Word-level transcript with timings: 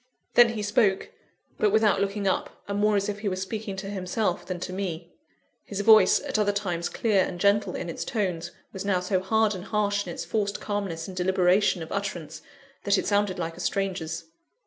Then 0.33 0.53
he 0.53 0.63
spoke; 0.63 1.11
but 1.59 1.71
without 1.71 2.01
looking 2.01 2.27
up, 2.27 2.63
and 2.67 2.79
more 2.79 2.95
as 2.95 3.07
if 3.07 3.19
he 3.19 3.29
were 3.29 3.35
speaking 3.35 3.75
to 3.75 3.87
himself 3.87 4.43
than 4.43 4.59
to 4.61 4.73
me. 4.73 5.13
His 5.63 5.81
voice, 5.81 6.19
at 6.21 6.39
other 6.39 6.51
times 6.51 6.89
clear 6.89 7.23
and 7.23 7.39
gentle 7.39 7.75
in 7.75 7.87
its 7.87 8.03
tones, 8.03 8.49
was 8.73 8.83
now 8.83 8.99
so 8.99 9.19
hard 9.19 9.53
and 9.53 9.65
harsh 9.65 10.07
in 10.07 10.11
its 10.11 10.25
forced 10.25 10.59
calmness 10.59 11.07
and 11.07 11.15
deliberation 11.15 11.83
of 11.83 11.91
utterance, 11.91 12.41
that 12.83 12.97
it 12.97 13.05
sounded 13.05 13.37
like 13.37 13.55
a 13.55 13.59
stranger's. 13.59 14.23